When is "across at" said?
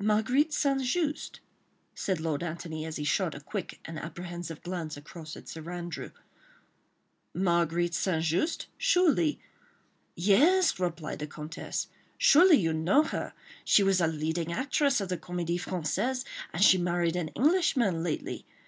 4.96-5.46